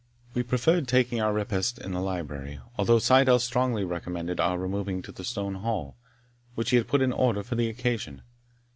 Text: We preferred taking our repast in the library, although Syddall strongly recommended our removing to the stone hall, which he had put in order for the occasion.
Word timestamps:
We 0.33 0.41
preferred 0.41 0.87
taking 0.87 1.21
our 1.21 1.31
repast 1.31 1.77
in 1.77 1.91
the 1.91 2.01
library, 2.01 2.59
although 2.75 2.97
Syddall 2.97 3.37
strongly 3.37 3.83
recommended 3.85 4.39
our 4.39 4.57
removing 4.57 5.03
to 5.03 5.11
the 5.11 5.23
stone 5.23 5.53
hall, 5.53 5.95
which 6.55 6.71
he 6.71 6.77
had 6.77 6.87
put 6.87 7.03
in 7.03 7.13
order 7.13 7.43
for 7.43 7.53
the 7.53 7.69
occasion. 7.69 8.23